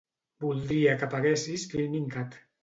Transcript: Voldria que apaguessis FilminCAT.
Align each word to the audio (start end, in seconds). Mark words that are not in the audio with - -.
Voldria 0.45 0.95
que 1.01 1.07
apaguessis 1.09 1.67
FilminCAT. 1.75 2.41